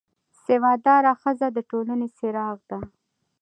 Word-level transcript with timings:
سواد 0.43 0.79
داره 0.87 1.13
ښځه 1.21 1.47
د 1.55 1.57
ټولنې 1.69 2.07
څراغ 2.17 2.57
ده 2.69 2.79